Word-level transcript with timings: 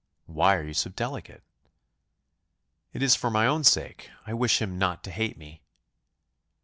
"Why 0.25 0.55
are 0.55 0.63
you 0.63 0.73
so 0.73 0.89
delicate?" 0.89 1.43
"It 2.91 3.03
is 3.03 3.15
for 3.15 3.29
my 3.29 3.45
own 3.45 3.63
sake; 3.63 4.09
I 4.25 4.33
wish 4.33 4.59
him 4.59 4.79
not 4.79 5.03
to 5.03 5.11
hate 5.11 5.37
me." 5.37 5.61